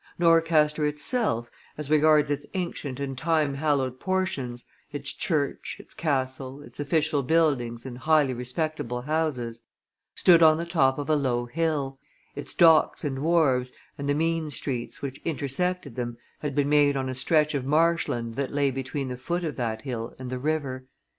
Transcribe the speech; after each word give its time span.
Norcaster 0.17 0.83
itself, 0.87 1.51
as 1.77 1.91
regards 1.91 2.31
its 2.31 2.47
ancient 2.55 2.99
and 2.99 3.15
time 3.15 3.53
hallowed 3.53 3.99
portions, 3.99 4.65
its 4.91 5.13
church, 5.13 5.75
its 5.79 5.93
castle, 5.93 6.59
its 6.63 6.79
official 6.79 7.21
buildings 7.21 7.85
and 7.85 7.99
highly 7.99 8.33
respectable 8.33 9.03
houses, 9.03 9.61
stood 10.15 10.41
on 10.41 10.57
the 10.57 10.65
top 10.65 10.97
of 10.97 11.07
a 11.07 11.15
low 11.15 11.45
hill; 11.45 11.99
its 12.35 12.55
docks 12.55 13.03
and 13.03 13.19
wharves 13.19 13.73
and 13.95 14.09
the 14.09 14.15
mean 14.15 14.49
streets 14.49 15.03
which 15.03 15.21
intersected 15.23 15.93
them 15.93 16.17
had 16.39 16.55
been 16.55 16.67
made 16.69 16.97
on 16.97 17.07
a 17.07 17.13
stretch 17.13 17.53
of 17.53 17.63
marshland 17.63 18.33
that 18.35 18.51
lay 18.51 18.71
between 18.71 19.07
the 19.07 19.17
foot 19.17 19.43
of 19.43 19.55
that 19.55 19.83
hill 19.83 20.15
and 20.17 20.31
the 20.31 20.39
river. 20.39 20.87